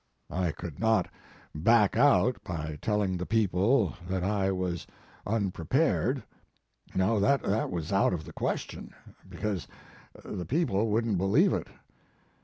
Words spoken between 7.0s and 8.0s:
that was